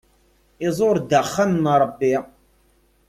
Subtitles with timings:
[0.67, 2.13] Iẓur-d axxam n Ṛebbi.